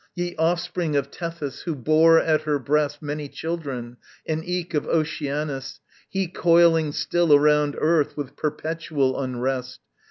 [0.15, 5.79] Ye offspring of Tethys who bore at her breast Many children, and eke of Oceanus,
[6.09, 9.79] he Coiling still around earth with perpetual unrest!